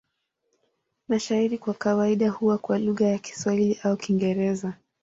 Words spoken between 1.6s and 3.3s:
kawaida huwa kwa lugha ya